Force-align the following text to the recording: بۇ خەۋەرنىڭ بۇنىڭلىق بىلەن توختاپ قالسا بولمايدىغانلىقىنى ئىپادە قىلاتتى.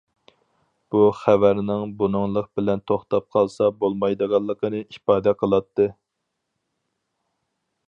بۇ 0.93 1.01
خەۋەرنىڭ 1.17 1.91
بۇنىڭلىق 1.99 2.47
بىلەن 2.59 2.81
توختاپ 2.93 3.29
قالسا 3.37 3.69
بولمايدىغانلىقىنى 3.83 4.81
ئىپادە 4.87 5.35
قىلاتتى. 5.43 5.89